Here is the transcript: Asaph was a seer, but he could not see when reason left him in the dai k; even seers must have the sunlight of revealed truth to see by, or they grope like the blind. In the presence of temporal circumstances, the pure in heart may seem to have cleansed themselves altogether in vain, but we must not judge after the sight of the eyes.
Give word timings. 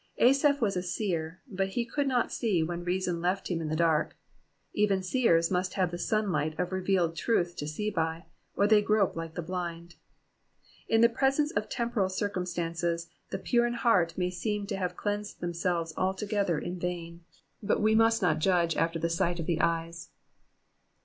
Asaph 0.17 0.59
was 0.61 0.75
a 0.75 0.81
seer, 0.81 1.41
but 1.47 1.67
he 1.77 1.85
could 1.85 2.07
not 2.07 2.31
see 2.31 2.63
when 2.63 2.83
reason 2.83 3.21
left 3.21 3.51
him 3.51 3.61
in 3.61 3.67
the 3.69 3.75
dai 3.75 4.05
k; 4.09 4.15
even 4.73 5.03
seers 5.03 5.51
must 5.51 5.75
have 5.75 5.91
the 5.91 5.99
sunlight 5.99 6.59
of 6.59 6.71
revealed 6.71 7.15
truth 7.15 7.55
to 7.57 7.67
see 7.67 7.91
by, 7.91 8.25
or 8.55 8.65
they 8.65 8.81
grope 8.81 9.15
like 9.15 9.35
the 9.35 9.43
blind. 9.43 9.97
In 10.87 11.01
the 11.01 11.07
presence 11.07 11.51
of 11.51 11.69
temporal 11.69 12.09
circumstances, 12.09 13.11
the 13.29 13.37
pure 13.37 13.67
in 13.67 13.73
heart 13.75 14.17
may 14.17 14.31
seem 14.31 14.65
to 14.65 14.75
have 14.77 14.97
cleansed 14.97 15.39
themselves 15.39 15.93
altogether 15.95 16.57
in 16.57 16.79
vain, 16.79 17.23
but 17.61 17.79
we 17.79 17.93
must 17.93 18.23
not 18.23 18.39
judge 18.39 18.75
after 18.75 18.97
the 18.97 19.07
sight 19.07 19.39
of 19.39 19.45
the 19.45 19.61
eyes. 19.61 20.09